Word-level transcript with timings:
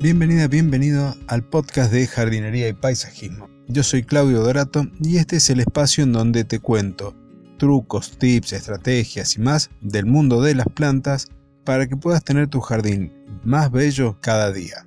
Bienvenida, 0.00 0.46
bienvenido 0.46 1.16
al 1.26 1.42
podcast 1.42 1.92
de 1.92 2.06
jardinería 2.06 2.68
y 2.68 2.72
paisajismo. 2.72 3.50
Yo 3.66 3.82
soy 3.82 4.04
Claudio 4.04 4.42
Dorato 4.42 4.86
y 5.00 5.16
este 5.16 5.38
es 5.38 5.50
el 5.50 5.58
espacio 5.58 6.04
en 6.04 6.12
donde 6.12 6.44
te 6.44 6.60
cuento 6.60 7.16
trucos, 7.58 8.16
tips, 8.16 8.52
estrategias 8.52 9.36
y 9.36 9.40
más 9.40 9.70
del 9.80 10.06
mundo 10.06 10.40
de 10.40 10.54
las 10.54 10.68
plantas 10.68 11.32
para 11.64 11.88
que 11.88 11.96
puedas 11.96 12.22
tener 12.22 12.46
tu 12.46 12.60
jardín 12.60 13.12
más 13.42 13.72
bello 13.72 14.16
cada 14.20 14.52
día. 14.52 14.86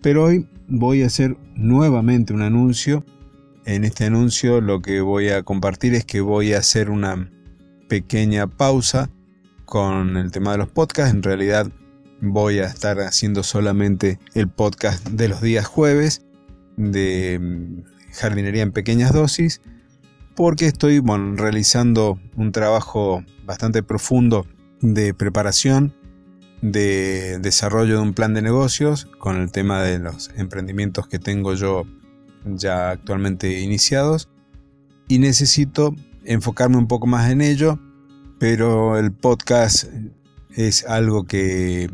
Pero 0.00 0.24
hoy 0.24 0.48
voy 0.68 1.02
a 1.02 1.08
hacer 1.08 1.36
nuevamente 1.54 2.32
un 2.32 2.40
anuncio. 2.40 3.04
En 3.66 3.84
este 3.84 4.06
anuncio 4.06 4.62
lo 4.62 4.80
que 4.80 5.02
voy 5.02 5.28
a 5.28 5.42
compartir 5.42 5.94
es 5.94 6.06
que 6.06 6.22
voy 6.22 6.54
a 6.54 6.60
hacer 6.60 6.88
una 6.88 7.30
pequeña 7.90 8.46
pausa 8.46 9.10
con 9.66 10.16
el 10.16 10.30
tema 10.30 10.52
de 10.52 10.58
los 10.58 10.70
podcasts. 10.70 11.14
En 11.14 11.22
realidad 11.22 11.70
voy 12.22 12.60
a 12.60 12.66
estar 12.66 13.00
haciendo 13.00 13.42
solamente 13.42 14.20
el 14.34 14.48
podcast 14.48 15.06
de 15.08 15.28
los 15.28 15.42
días 15.42 15.66
jueves 15.66 16.22
de 16.76 17.38
mm, 17.40 17.82
jardinería 18.12 18.62
en 18.62 18.70
pequeñas 18.70 19.12
dosis 19.12 19.60
porque 20.36 20.66
estoy 20.66 21.00
bueno, 21.00 21.36
realizando 21.36 22.18
un 22.36 22.52
trabajo 22.52 23.24
bastante 23.44 23.82
profundo 23.82 24.46
de 24.80 25.14
preparación, 25.14 25.94
de 26.62 27.38
desarrollo 27.40 27.96
de 27.96 28.02
un 28.02 28.14
plan 28.14 28.34
de 28.34 28.40
negocios 28.40 29.06
con 29.18 29.36
el 29.36 29.50
tema 29.50 29.82
de 29.82 29.98
los 29.98 30.30
emprendimientos 30.36 31.08
que 31.08 31.18
tengo 31.18 31.54
yo 31.54 31.84
ya 32.46 32.90
actualmente 32.90 33.60
iniciados. 33.60 34.28
Y 35.08 35.18
necesito 35.18 35.94
enfocarme 36.24 36.76
un 36.76 36.86
poco 36.86 37.06
más 37.06 37.30
en 37.30 37.42
ello, 37.42 37.78
pero 38.38 38.96
el 38.96 39.12
podcast 39.12 39.86
es 40.54 40.86
algo 40.86 41.24
que 41.24 41.90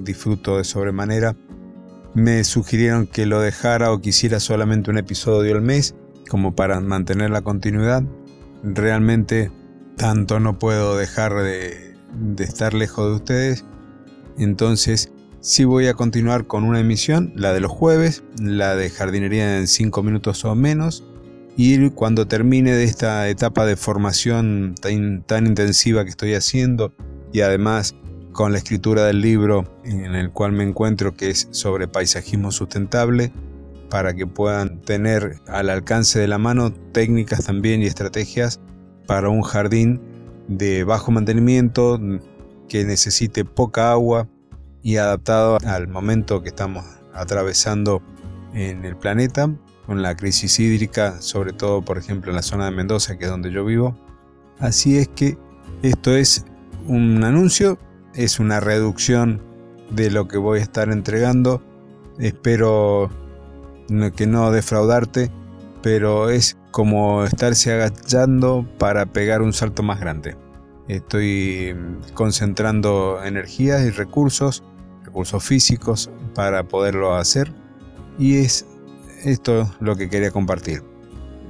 disfruto 0.00 0.58
de 0.58 0.64
sobremanera. 0.64 1.36
Me 2.14 2.44
sugirieron 2.44 3.06
que 3.06 3.26
lo 3.26 3.40
dejara 3.40 3.92
o 3.92 4.00
quisiera 4.00 4.40
solamente 4.40 4.90
un 4.90 4.98
episodio 4.98 5.54
al 5.54 5.62
mes, 5.62 5.94
como 6.28 6.54
para 6.54 6.80
mantener 6.80 7.30
la 7.30 7.42
continuidad. 7.42 8.04
Realmente 8.62 9.50
tanto 9.96 10.40
no 10.40 10.58
puedo 10.58 10.96
dejar 10.96 11.34
de, 11.34 11.96
estar 12.38 12.74
lejos 12.74 13.08
de 13.08 13.14
ustedes. 13.14 13.64
Entonces 14.38 15.12
sí 15.40 15.64
voy 15.64 15.86
a 15.86 15.94
continuar 15.94 16.46
con 16.46 16.64
una 16.64 16.80
emisión, 16.80 17.32
la 17.36 17.52
de 17.52 17.60
los 17.60 17.70
jueves, 17.70 18.22
la 18.40 18.76
de 18.76 18.90
jardinería 18.90 19.58
en 19.58 19.66
5 19.66 20.02
minutos 20.02 20.44
o 20.44 20.54
menos. 20.54 21.04
Y 21.56 21.90
cuando 21.90 22.26
termine 22.26 22.72
de 22.72 22.84
esta 22.84 23.28
etapa 23.28 23.64
de 23.64 23.76
formación 23.76 24.74
tan, 24.80 25.22
tan 25.22 25.46
intensiva 25.46 26.02
que 26.04 26.10
estoy 26.10 26.34
haciendo 26.34 26.94
y 27.32 27.42
además 27.42 27.94
con 28.34 28.50
la 28.52 28.58
escritura 28.58 29.06
del 29.06 29.20
libro 29.20 29.64
en 29.84 30.14
el 30.16 30.30
cual 30.30 30.52
me 30.52 30.64
encuentro, 30.64 31.14
que 31.14 31.30
es 31.30 31.48
sobre 31.52 31.88
paisajismo 31.88 32.50
sustentable, 32.50 33.32
para 33.88 34.12
que 34.12 34.26
puedan 34.26 34.80
tener 34.82 35.36
al 35.46 35.70
alcance 35.70 36.18
de 36.18 36.26
la 36.26 36.36
mano 36.36 36.72
técnicas 36.72 37.46
también 37.46 37.80
y 37.80 37.86
estrategias 37.86 38.60
para 39.06 39.28
un 39.28 39.42
jardín 39.42 40.00
de 40.48 40.82
bajo 40.82 41.12
mantenimiento, 41.12 42.00
que 42.68 42.84
necesite 42.84 43.44
poca 43.44 43.92
agua 43.92 44.28
y 44.82 44.96
adaptado 44.96 45.58
al 45.64 45.86
momento 45.86 46.42
que 46.42 46.48
estamos 46.48 46.84
atravesando 47.14 48.02
en 48.52 48.84
el 48.84 48.96
planeta, 48.96 49.48
con 49.86 50.02
la 50.02 50.16
crisis 50.16 50.58
hídrica, 50.58 51.20
sobre 51.20 51.52
todo 51.52 51.84
por 51.84 51.98
ejemplo 51.98 52.32
en 52.32 52.36
la 52.36 52.42
zona 52.42 52.64
de 52.64 52.72
Mendoza, 52.72 53.16
que 53.16 53.26
es 53.26 53.30
donde 53.30 53.52
yo 53.52 53.64
vivo. 53.64 53.96
Así 54.58 54.98
es 54.98 55.06
que 55.06 55.38
esto 55.82 56.16
es 56.16 56.44
un 56.88 57.22
anuncio 57.22 57.78
es 58.14 58.38
una 58.38 58.60
reducción 58.60 59.42
de 59.90 60.10
lo 60.10 60.28
que 60.28 60.38
voy 60.38 60.60
a 60.60 60.62
estar 60.62 60.90
entregando. 60.90 61.62
Espero 62.18 63.10
que 64.16 64.26
no 64.26 64.50
defraudarte, 64.50 65.30
pero 65.82 66.30
es 66.30 66.56
como 66.70 67.24
estarse 67.24 67.72
agachando 67.72 68.66
para 68.78 69.06
pegar 69.06 69.42
un 69.42 69.52
salto 69.52 69.82
más 69.82 70.00
grande. 70.00 70.36
Estoy 70.88 71.74
concentrando 72.14 73.22
energías 73.24 73.82
y 73.84 73.90
recursos, 73.90 74.62
recursos 75.04 75.42
físicos 75.42 76.10
para 76.34 76.64
poderlo 76.64 77.14
hacer 77.14 77.52
y 78.18 78.36
es 78.36 78.66
esto 79.24 79.70
lo 79.80 79.96
que 79.96 80.08
quería 80.08 80.30
compartir. 80.30 80.82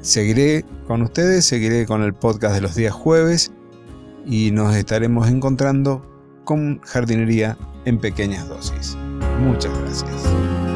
Seguiré 0.00 0.64
con 0.86 1.02
ustedes, 1.02 1.46
seguiré 1.46 1.86
con 1.86 2.02
el 2.02 2.14
podcast 2.14 2.54
de 2.54 2.60
los 2.60 2.74
días 2.74 2.92
jueves 2.92 3.52
y 4.26 4.50
nos 4.50 4.76
estaremos 4.76 5.28
encontrando 5.28 6.13
con 6.44 6.80
jardinería 6.80 7.56
en 7.84 7.98
pequeñas 7.98 8.48
dosis. 8.48 8.96
Muchas 9.40 9.76
gracias. 9.80 10.73